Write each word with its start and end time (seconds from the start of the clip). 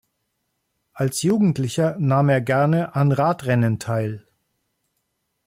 Als 0.95 1.21
Jugendlicher 1.21 1.95
nahm 1.99 2.29
er 2.29 2.41
gerne 2.41 2.95
an 2.95 3.11
Radrennen 3.11 3.77
teil. 3.77 4.25